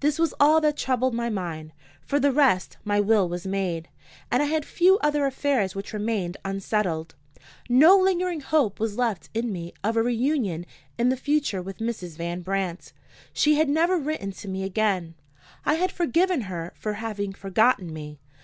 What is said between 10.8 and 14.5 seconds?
in the future with Mrs. Van Brandt. She had never written to